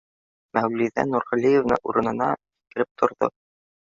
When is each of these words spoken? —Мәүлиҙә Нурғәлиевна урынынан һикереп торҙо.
—Мәүлиҙә 0.57 1.03
Нурғәлиевна 1.09 1.77
урынынан 1.91 2.33
һикереп 2.39 2.91
торҙо. 3.03 3.33